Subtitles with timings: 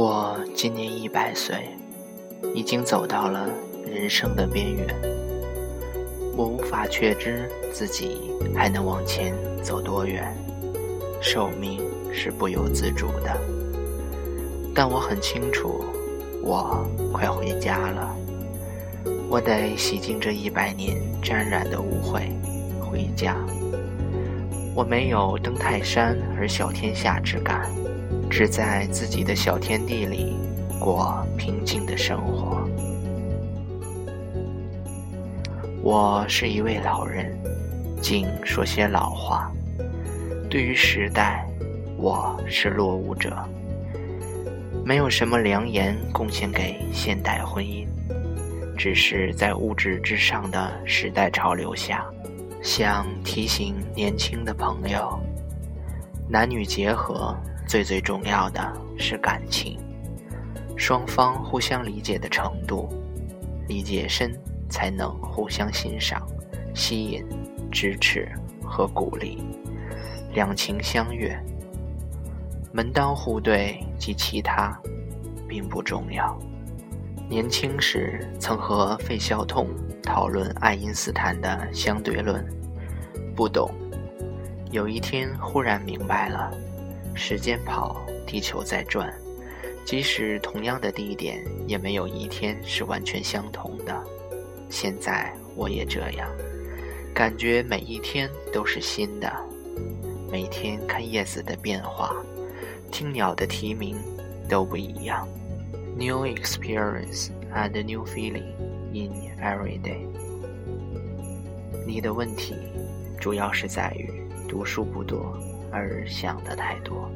[0.00, 1.56] 我今年一百岁，
[2.54, 3.48] 已经走到了
[3.84, 4.86] 人生的边缘。
[6.36, 10.32] 我无法确知自己还能往前走多远，
[11.20, 13.36] 寿命是不由自主的。
[14.72, 15.82] 但我很清楚，
[16.44, 18.14] 我快回家了。
[19.28, 22.30] 我得洗净这一百年沾染的污秽，
[22.80, 23.36] 回家。
[24.76, 27.68] 我没有登泰山而小天下之感。
[28.30, 30.36] 只在自己的小天地里
[30.78, 32.68] 过平静的生活。
[35.82, 37.36] 我是一位老人，
[38.00, 39.50] 竟说些老话。
[40.50, 41.46] 对于时代，
[41.96, 43.36] 我是落伍者，
[44.84, 47.86] 没有什么良言贡献给现代婚姻，
[48.76, 52.04] 只是在物质之上的时代潮流下，
[52.62, 55.18] 想提醒年轻的朋友：
[56.28, 57.34] 男女结合。
[57.68, 59.78] 最最重要的是感情，
[60.74, 62.88] 双方互相理解的程度，
[63.66, 64.32] 理解深
[64.70, 66.26] 才能互相欣赏、
[66.74, 67.22] 吸引、
[67.70, 68.26] 支持
[68.64, 69.42] 和鼓励，
[70.32, 71.38] 两情相悦。
[72.72, 74.74] 门当户对及其他，
[75.46, 76.38] 并不重要。
[77.28, 79.68] 年轻时曾和费孝通
[80.02, 82.42] 讨论爱因斯坦的相对论，
[83.36, 83.70] 不懂，
[84.70, 86.50] 有一天忽然明白了。
[87.18, 89.12] 时间跑，地球在转，
[89.84, 94.02] 即使同样的地点，也没有一天是完全相同的。
[94.70, 96.30] 现在我也这样，
[97.12, 99.30] 感觉每一天都是新的。
[100.30, 102.14] 每天看叶子的变化，
[102.92, 103.96] 听鸟的啼鸣，
[104.48, 105.26] 都不一样。
[105.96, 108.52] New experience and new feeling
[108.92, 109.10] in
[109.42, 110.06] every day。
[111.86, 112.54] 你的问题，
[113.18, 115.36] 主要是在于读书不多。
[115.70, 117.10] 而想的太多，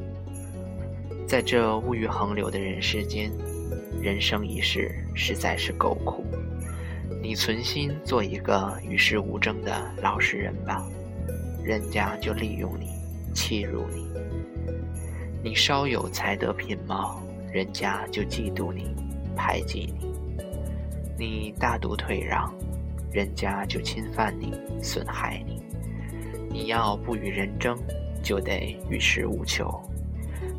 [1.27, 3.31] 在这物欲横流的人世间，
[4.01, 6.23] 人生一世实在是够苦。
[7.21, 9.71] 你存心做一个与世无争的
[10.01, 10.85] 老实人吧，
[11.63, 12.89] 人家就利用你，
[13.33, 14.03] 欺辱你；
[15.41, 17.21] 你稍有才德品貌，
[17.51, 18.93] 人家就嫉妒你，
[19.35, 20.09] 排挤你；
[21.17, 22.53] 你大度退让，
[23.11, 25.61] 人家就侵犯你，损害你。
[26.49, 27.77] 你要不与人争。
[28.23, 29.69] 就得与世无求，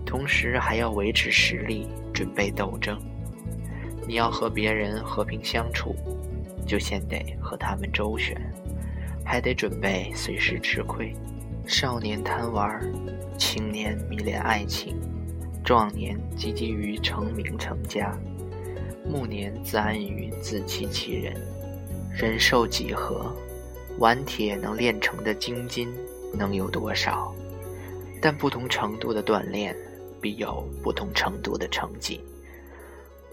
[0.05, 2.97] 同时还要维持实力，准备斗争。
[4.07, 5.97] 你要和别人和平相处，
[6.67, 8.39] 就先得和他们周旋，
[9.25, 11.13] 还得准备随时吃亏。
[11.67, 12.81] 少年贪玩，
[13.39, 15.01] 青年迷恋爱情，
[15.65, 18.15] 壮年积极于成名成家，
[19.11, 21.35] 暮年自安于自欺欺人。
[22.13, 23.35] 人寿几何？
[23.99, 25.89] 顽铁能炼成的精金
[26.37, 27.35] 能有多少？
[28.25, 29.77] 但不同程度的锻炼，
[30.19, 32.19] 必有不同程度的成绩；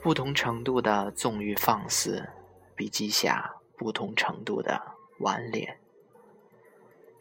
[0.03, 2.28] 不同程度的纵欲放肆，
[2.75, 4.81] 必积下不同程度的
[5.19, 5.78] 顽劣。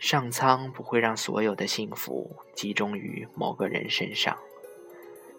[0.01, 4.37] 上苍不会让所有的幸福集中于某个人身上。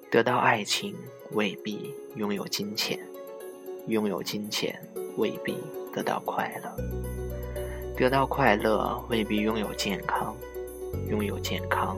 [0.10, 0.96] 得到爱情
[1.32, 2.98] 未必拥有金钱，
[3.88, 4.82] 拥有金钱
[5.18, 5.58] 未必
[5.94, 6.78] 得到快乐，
[7.98, 10.34] 得到快乐未必拥有健康，
[11.10, 11.98] 拥有健康。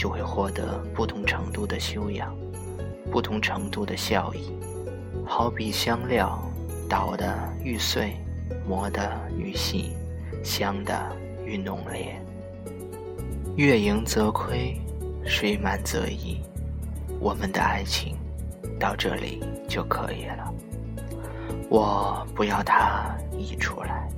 [0.00, 2.34] 就会获得不同程度的修养，
[3.12, 4.50] 不同程度的效益。
[5.26, 6.42] 好比香料，
[6.88, 8.16] 捣得愈碎，
[8.66, 9.92] 磨得愈细，
[10.42, 11.14] 香的
[11.44, 12.18] 愈浓烈。
[13.56, 14.74] 月盈则亏，
[15.26, 16.40] 水满则溢。
[17.20, 18.16] 我们的爱情
[18.78, 20.50] 到这里就可以了，
[21.68, 24.08] 我不要它溢出来。